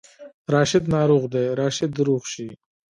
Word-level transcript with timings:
راشد 0.53 0.83
ناروغ 0.95 1.23
دی، 1.33 1.45
راشد 1.59 1.89
دې 1.95 2.03
روغ 2.09 2.23
شي 2.33 2.47